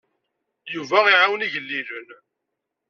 Yuba 0.73 0.99
iɛawen 1.11 1.45
igellilen. 1.45 2.07